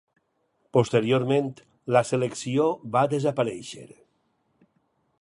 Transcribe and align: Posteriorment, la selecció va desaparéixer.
Posteriorment, 0.77 1.51
la 1.97 2.03
selecció 2.13 2.67
va 2.97 3.07
desaparéixer. 3.15 3.89